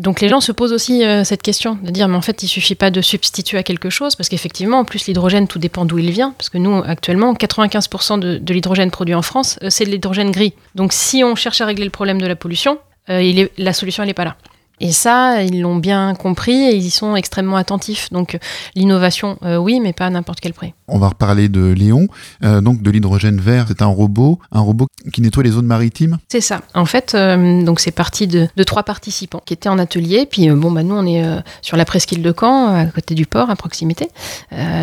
[0.00, 2.48] Donc les gens se posent aussi euh, cette question, de dire mais en fait il
[2.48, 5.98] suffit pas de substituer à quelque chose, parce qu'effectivement en plus l'hydrogène tout dépend d'où
[5.98, 9.90] il vient, parce que nous actuellement 95% de, l'hydrogène produit en France euh, c'est de
[9.90, 10.54] l'hydrogène gris.
[10.74, 14.14] Donc si on cherche à régler le problème de la pollution, la solution elle n'est
[14.14, 14.36] pas là.
[14.80, 18.10] Et ça, ils l'ont bien compris et ils y sont extrêmement attentifs.
[18.12, 18.38] Donc
[18.74, 20.72] l'innovation, euh, oui, mais pas à n'importe quel prix.
[20.88, 22.08] On va reparler de Léon,
[22.42, 23.66] euh, donc de l'hydrogène vert.
[23.68, 26.18] C'est un robot, un robot qui nettoie les zones maritimes.
[26.28, 26.62] C'est ça.
[26.74, 30.26] En fait, euh, donc c'est parti de, trois participants qui étaient en atelier.
[30.26, 31.24] Puis bon, bah nous on est
[31.60, 34.08] sur la presqu'île de Caen, à côté du port, à proximité.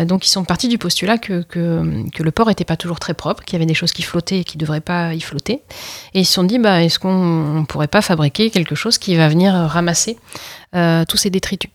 [0.06, 3.14] donc ils sont partis du postulat que, que, que le port n'était pas toujours très
[3.14, 5.62] propre, qu'il y avait des choses qui flottaient et qui ne devraient pas y flotter.
[6.14, 9.16] Et ils se sont dit, bah est-ce qu'on ne pourrait pas fabriquer quelque chose qui
[9.16, 9.87] va venir ramasser
[10.74, 11.70] euh, tous ces détritus.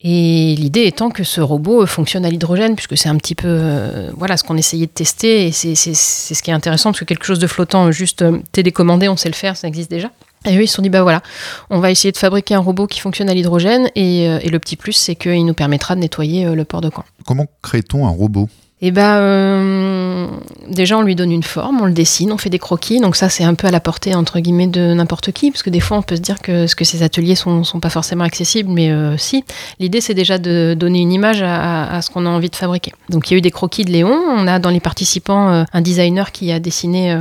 [0.00, 4.10] Et l'idée étant que ce robot fonctionne à l'hydrogène, puisque c'est un petit peu euh,
[4.16, 7.24] voilà ce qu'on essayait de tester, et c'est ce qui est intéressant, parce que quelque
[7.24, 10.10] chose de flottant, juste euh, télécommandé, on sait le faire, ça existe déjà.
[10.46, 11.22] Et eux, ils se sont dit, bah voilà,
[11.70, 14.92] on va essayer de fabriquer un robot qui fonctionne à l'hydrogène, et, le petit plus,
[14.92, 17.04] c'est qu'il nous permettra de nettoyer le port de Caen.
[17.24, 18.50] Comment crée-t-on un robot?
[18.86, 20.26] Eh ben, euh,
[20.68, 23.00] déjà, on lui donne une forme, on le dessine, on fait des croquis.
[23.00, 25.50] Donc ça, c'est un peu à la portée, entre guillemets, de n'importe qui.
[25.50, 27.88] Parce que des fois, on peut se dire que, que ces ateliers sont, sont pas
[27.88, 28.70] forcément accessibles.
[28.70, 29.42] Mais euh, si,
[29.80, 32.92] l'idée, c'est déjà de donner une image à, ce qu'on a envie de fabriquer.
[33.08, 34.12] Donc il y a eu des croquis de Léon.
[34.12, 37.18] On a dans les participants euh, un designer qui a dessiné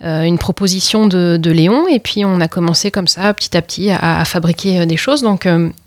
[0.00, 1.86] une proposition de, Léon.
[1.88, 5.22] Et puis, on a commencé comme ça, petit à petit, à, à fabriquer des choses.
[5.22, 5.46] Donc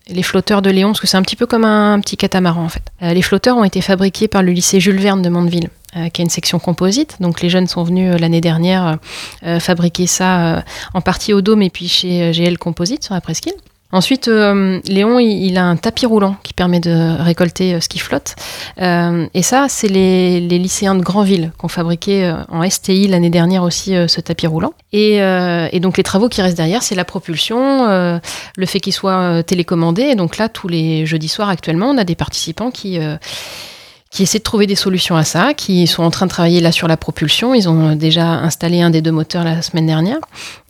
[0.10, 2.70] les flotteurs de Léon, parce que c'est un petit peu comme un, petit catamaran en
[2.70, 2.84] fait.
[3.02, 6.22] Euh, les flotteurs ont été fabriqués par le lycée Jules Verne de Mandeville, euh, qui
[6.22, 7.17] a une section composite.
[7.20, 8.98] Donc les jeunes sont venus euh, l'année dernière
[9.60, 13.54] fabriquer ça en partie au Dôme et puis chez GL Composite sur la presqu'île.
[13.93, 18.00] Ensuite, euh, Léon, il, a un tapis roulant qui permet de récolter euh, ce qui
[18.00, 18.36] flotte.
[18.82, 23.63] Euh, et ça, c'est les, lycéens de Granville qui ont fabriqué en STI l'année dernière
[23.63, 24.73] aussi ce tapis roulant.
[24.91, 25.19] Et,
[25.80, 30.02] donc les travaux qui restent derrière, c'est la propulsion, le fait qu'il soit télécommandé.
[30.02, 33.00] Et donc là, tous les jeudis soirs actuellement, on a des participants qui
[34.10, 36.72] qui essaient de trouver des solutions à ça, qui sont en train de travailler là
[36.72, 37.54] sur la propulsion.
[37.54, 40.20] Ils ont déjà installé un des deux moteurs la semaine dernière.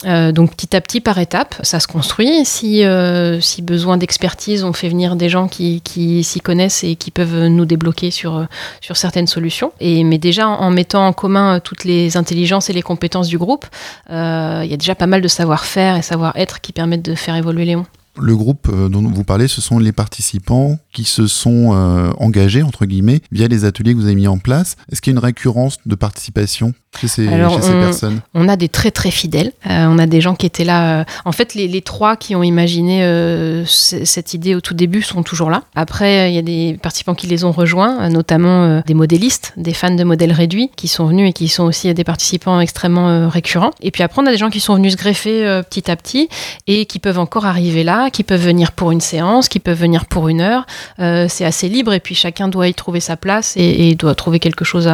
[0.06, 2.46] Euh, donc petit à petit, par étape, ça se construit.
[2.46, 6.96] Si, euh, si besoin d'expertise, on fait venir des gens qui, qui s'y connaissent et
[6.96, 8.48] qui peuvent nous débloquer sur,
[8.82, 9.72] sur certaines solutions.
[9.80, 13.66] Et, mais déjà, en mettant en commun toutes les intelligences et les compétences du groupe,
[14.10, 17.36] euh, il y a déjà pas mal de savoir-faire et savoir-être qui permettent de faire
[17.36, 17.86] évoluer Léon.
[18.20, 22.64] Le groupe euh, dont vous parlez, ce sont les participants qui se sont euh, engagés,
[22.64, 24.76] entre guillemets, via les ateliers que vous avez mis en place.
[24.92, 28.22] Est-ce qu'il y a une récurrence de participation chez ces, personnes?
[28.34, 29.52] On a des très très fidèles.
[29.70, 31.06] Euh, on a des gens qui étaient là.
[31.26, 35.64] en fait, les, trois qui ont imaginé cette idée au tout début sont toujours là.
[35.76, 39.94] Après, il y a des participants qui les ont rejoints, notamment des modélistes, des fans
[39.94, 43.72] de modèles réduits, qui sont venus et qui sont aussi des participants extrêmement récurrents.
[43.82, 46.30] Et puis après, on a des gens qui sont venus se greffer petit à petit
[46.66, 50.06] et qui peuvent encore arriver là qui peuvent venir pour une séance, qui peuvent venir
[50.06, 50.66] pour une heure.
[51.00, 54.40] Euh, c'est assez libre et puis chacun doit y trouver sa place et, doit trouver
[54.40, 54.90] quelque chose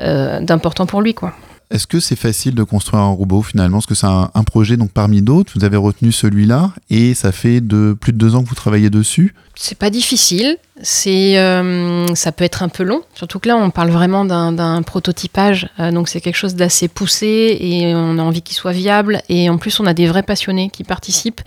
[0.00, 1.34] euh, d'important pour lui, quoi.
[1.72, 3.78] Est-ce que c'est facile de construire un robot finalement?
[3.78, 5.52] Est-ce que c'est un, projet donc parmi d'autres.
[5.54, 9.34] Vous avez retenu celui-là et ça fait plus de deux ans que vous travaillez dessus.
[9.54, 10.58] C'est pas difficile.
[10.82, 14.82] C'est, euh, ça peut être un peu long, surtout que là on parle vraiment d'un
[14.82, 19.22] prototypage, euh, donc c'est quelque chose d'assez poussé et on a envie qu'il soit viable.
[19.28, 21.40] Et en plus on a des vrais passionnés qui participent,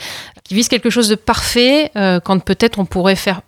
[0.44, 3.42] qui visent quelque chose de parfait euh, quand peut-être on pourrait faire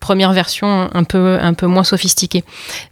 [0.00, 2.42] première version un peu un peu moins sophistiquée,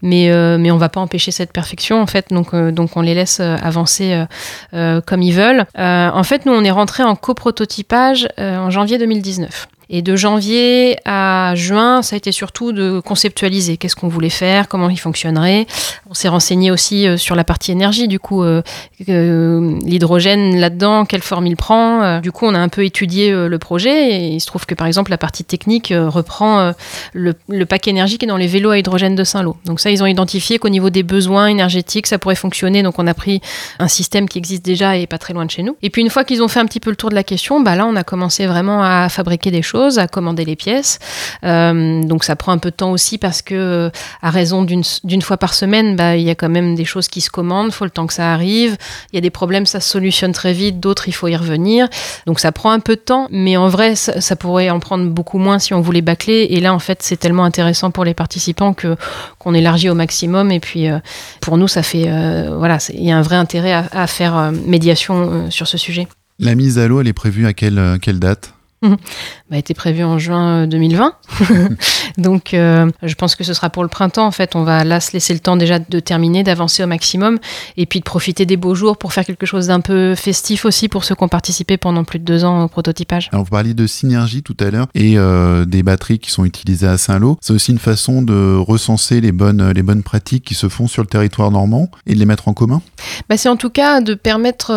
[0.02, 3.40] mais mais on va pas empêcher cette perfection en fait, donc donc on les laisse
[3.40, 4.24] avancer
[4.72, 5.64] comme ils veulent.
[5.76, 9.68] en fait nous on est rentré en coprototypage en janvier 2019.
[9.90, 14.68] Et de janvier à juin, ça a été surtout de conceptualiser qu'est-ce qu'on voulait faire,
[14.68, 15.66] comment il fonctionnerait.
[16.10, 18.60] On s'est renseigné aussi euh, sur la partie énergie, du coup, euh,
[19.06, 22.02] l'hydrogène là-dedans, quelle forme il prend.
[22.02, 24.74] Euh, du coup, on a un peu étudié le projet et il se trouve que
[24.74, 26.72] par exemple, la partie technique reprend
[27.14, 29.56] le, le, pack énergie qui est dans les vélos à hydrogène de Saint-Lô.
[29.64, 32.82] Donc ça, ils ont identifié qu'au niveau des besoins énergétiques, ça pourrait fonctionner.
[32.82, 33.40] Donc on a pris
[33.78, 35.76] un système qui existe déjà et pas très loin de chez nous.
[35.82, 37.60] Et puis une fois qu'ils ont fait un petit peu le tour de la question,
[37.60, 40.98] bah là, on a commencé vraiment à fabriquer des choses à commander les pièces.
[41.44, 43.90] Euh, donc ça prend un peu de temps aussi parce que
[44.22, 47.20] à raison d'une fois par semaine, bah, il y a quand même des choses qui
[47.20, 48.76] se commandent, faut le temps que ça arrive.
[49.12, 51.88] Il y a des problèmes, ça se solutionne très vite, d'autres il faut y revenir.
[52.26, 55.38] Donc ça prend un peu de temps, mais en vrai ça, pourrait en prendre beaucoup
[55.38, 56.48] moins si on voulait bâcler.
[56.50, 58.96] Et là en fait c'est tellement intéressant pour les participants que
[59.38, 60.50] qu'on élargit au maximum.
[60.50, 60.98] Et puis euh,
[61.40, 64.36] pour nous ça fait euh, voilà, il y a un vrai intérêt à, à faire
[64.36, 66.08] euh, médiation sur ce sujet.
[66.38, 68.54] La mise à l'eau, elle est prévue à quelle, quelle date?
[68.82, 71.14] A été prévu en juin 2020.
[71.50, 71.68] Euh,
[72.18, 74.26] Donc, euh, je pense que ce sera pour le printemps.
[74.26, 77.38] En fait, on va là se laisser le temps déjà de terminer, d'avancer au maximum,
[77.76, 80.88] et puis de profiter des beaux jours pour faire quelque chose d'un peu festif aussi
[80.88, 83.28] pour ceux qui ont participé pendant plus de deux ans au prototypage.
[83.32, 86.86] Alors, vous parliez de synergie tout à l'heure et euh, des batteries qui sont utilisées
[86.86, 87.38] à Saint-Lô.
[87.40, 91.02] C'est aussi une façon de recenser les bonnes, les bonnes pratiques qui se font sur
[91.02, 92.82] le territoire normand et de les mettre en commun.
[93.28, 94.72] Bah, c'est en tout cas de permettre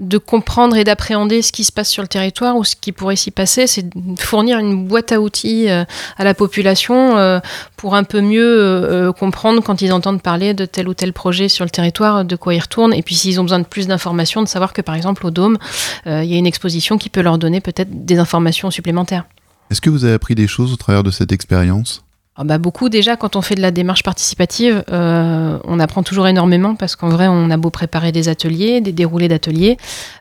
[0.00, 3.16] de comprendre et d'appréhender ce qui se passe sur le territoire ou ce qui pourrait
[3.16, 3.86] s'y passer, c'est
[4.18, 5.84] fournir une boîte à outils euh,
[6.16, 7.38] à la population euh,
[7.76, 11.48] pour un peu mieux euh, comprendre quand ils entendent parler de tel ou tel projet
[11.48, 12.94] sur le territoire, de quoi ils retournent.
[12.94, 15.58] Et puis s'ils ont besoin de plus d'informations, de savoir que par exemple au Dôme,
[16.06, 19.24] il y a une exposition qui peut leur donner peut-être des informations supplémentaires.
[19.70, 22.02] Est-ce que vous avez appris des choses au travers de cette expérience?
[22.34, 26.26] Ah bah beaucoup déjà quand on fait de la démarche participative, euh, on apprend toujours
[26.26, 29.76] énormément parce qu'en vrai on a beau préparer des ateliers, des déroulés d'ateliers,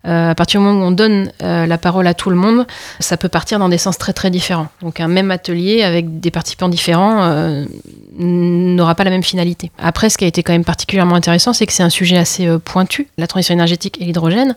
[0.06, 2.68] euh, à partir du moment où on donne euh, la parole à tout le monde,
[3.00, 4.68] ça peut partir dans des sens très très différents.
[4.82, 7.66] Donc un même atelier avec des participants différents
[8.18, 9.72] n'aura pas la même finalité.
[9.78, 12.48] Après ce qui a été quand même particulièrement intéressant, c'est que c'est un sujet assez
[12.64, 14.56] pointu, la transition énergétique et l'hydrogène.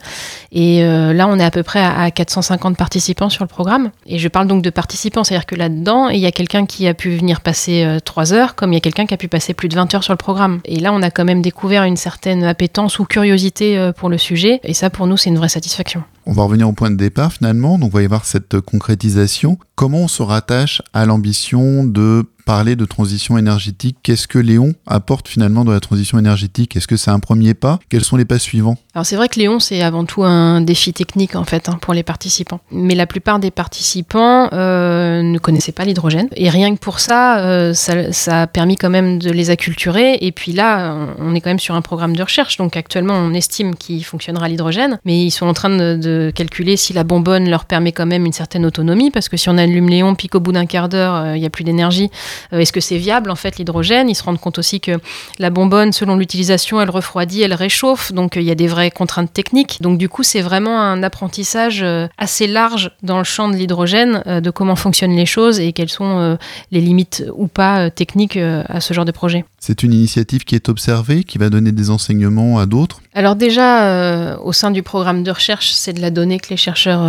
[0.52, 3.90] Et là on est à peu près à, à 450 participants sur le programme.
[4.06, 6.94] Et je parle donc de participants, c'est-à-dire que là-dedans il y a quelqu'un qui a
[6.94, 9.54] pu venir passer euh, trois heures, comme il y a quelqu'un qui a pu passer
[9.54, 10.60] plus de 20 heures sur le programme.
[10.64, 14.18] Et là, on a quand même découvert une certaine appétence ou curiosité euh, pour le
[14.18, 16.02] sujet, et ça, pour nous, c'est une vraie satisfaction.
[16.26, 19.58] On va revenir au point de départ finalement, donc on va y voir cette concrétisation.
[19.74, 23.96] Comment on se rattache à l'ambition de parler de transition énergétique?
[24.02, 26.76] Qu'est-ce que Léon apporte finalement dans la transition énergétique?
[26.76, 27.78] Est-ce que c'est un premier pas?
[27.88, 28.76] Quels sont les pas suivants?
[28.94, 31.94] Alors c'est vrai que Léon, c'est avant tout un défi technique en fait hein, pour
[31.94, 32.60] les participants.
[32.70, 36.28] Mais la plupart des participants euh, ne connaissaient pas l'hydrogène.
[36.36, 40.18] Et rien que pour ça, euh, ça, ça, a permis quand même de les acculturer.
[40.20, 42.56] Et puis là, on est quand même sur un programme de recherche.
[42.58, 44.98] Donc actuellement, on estime qu'il fonctionnera l'hydrogène.
[45.04, 45.96] Mais ils sont en train de,
[46.34, 49.10] calculer si la bonbonne leur permet quand même une certaine autonomie.
[49.10, 51.46] Parce que si on allume Léon, puis qu'au bout d'un quart d'heure, euh, il n'y
[51.46, 52.10] a plus d'énergie,
[52.52, 54.08] euh, est-ce que c'est viable en fait l'hydrogène?
[54.08, 54.98] Ils se rendent compte aussi que
[55.38, 58.90] la bonbonne, selon l'utilisation, elle refroidit, elle réchauffe, donc euh, il y a des vraies
[58.90, 59.78] contraintes techniques.
[59.80, 64.22] Donc du coup, c'est vraiment un apprentissage euh, assez large dans le champ de l'hydrogène,
[64.26, 66.38] de comment fonctionnent les choses et quelles sont
[66.70, 69.44] les limites ou pas techniques à ce genre de projet.
[69.58, 73.00] C'est une initiative qui est observée, qui va donner des enseignements à d'autres?
[73.14, 77.02] Alors déjà, au sein du programme de recherche, c'est de la donnée que les chercheurs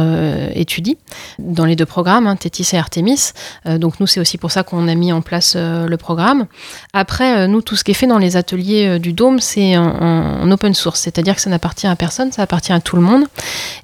[0.55, 0.95] étudient
[1.39, 3.31] dans les deux programmes, hein, Tétis et Artemis.
[3.65, 6.45] donc nous, c'est aussi pour ça qu'on a mis en place euh, le programme.
[6.93, 9.77] Après, euh, nous, tout ce qui est fait dans les ateliers euh, du Dôme, c'est
[9.77, 13.25] en, open source, c'est-à-dire que ça n'appartient à personne, ça appartient à tout le monde,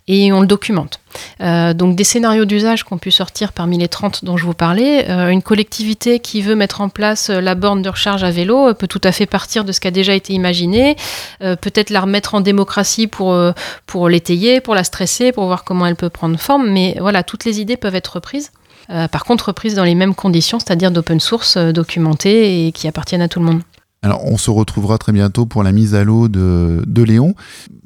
[0.08, 1.00] et on le documente.
[1.40, 5.10] donc des scénarios d'usage qu'on pu sortir parmi les 30 dont je vous parlais.
[5.32, 9.02] une collectivité qui veut mettre en place la borne de recharge à vélo peut tout
[9.04, 10.96] à fait partir de ce qui a déjà été imaginé,
[11.40, 13.38] peut-être la remettre en démocratie pour,
[13.86, 14.84] pour l'étayer, pour la
[15.32, 16.70] pour voir comment elle peut prendre forme.
[16.70, 18.52] Mais voilà, toutes les idées peuvent être reprises.
[18.90, 22.88] Euh, par contre reprise dans les mêmes conditions, c'est-à-dire d'open source euh, documenté et qui
[22.88, 23.62] appartiennent à tout le monde.
[24.04, 27.36] Alors, on se retrouvera très bientôt pour la mise à l'eau de, de Léon.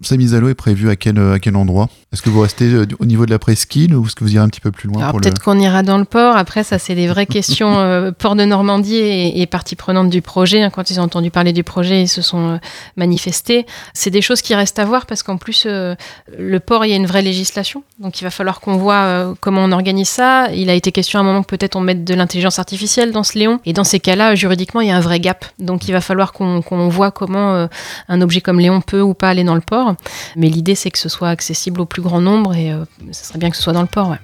[0.01, 1.89] Sa mise à l'eau est prévue à quel, à quel endroit?
[2.13, 4.41] Est-ce que vous restez euh, au niveau de la presqu'île ou est-ce que vous irez
[4.41, 6.37] un petit peu plus loin Peut-être qu'on ira dans le port.
[6.37, 7.75] Après, ça, c'est des vraies questions.
[7.85, 10.61] Euh, port de Normandie et, partie prenante du projet.
[10.61, 12.57] Hein, quand ils ont entendu parler du projet, ils se sont euh,
[12.95, 13.65] manifestés.
[13.93, 16.95] C'est des choses qui restent à voir parce qu'en plus, le port, il y a
[16.95, 17.83] une vraie législation.
[17.99, 20.51] Donc, il va falloir qu'on voit comment on organise ça.
[20.53, 23.23] Il a été question à un moment que peut-être on mette de l'intelligence artificielle dans
[23.23, 23.59] ce Léon.
[23.65, 25.45] Et dans ces cas-là, juridiquement, il y a un vrai gap.
[25.59, 27.67] Donc, il va falloir qu'on voit comment euh,
[28.07, 29.95] un objet comme Léon peut ou pas aller dans le port.
[30.35, 33.39] Mais l'idée, c'est que ce soit accessible au plus grand nombre et euh, ce serait
[33.39, 34.15] bien que ce soit dans le port.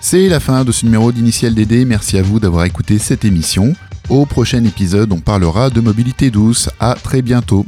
[0.00, 1.84] C'est la fin de ce numéro d'Initial DD.
[1.84, 3.74] Merci à vous d'avoir écouté cette émission.
[4.08, 6.68] Au prochain épisode, on parlera de mobilité douce.
[6.80, 7.64] À très bientôt.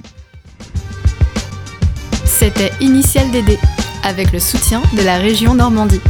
[2.24, 3.58] C'était Initial DD
[4.02, 6.00] avec le soutien de la région Normandie.